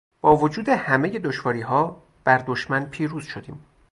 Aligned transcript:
با 0.21 0.35
وجود 0.35 0.69
همهی 0.69 1.19
دشواریها 1.19 2.03
بر 2.23 2.43
دشمن 2.47 2.85
پیروز 2.85 3.25
شدیم. 3.25 3.65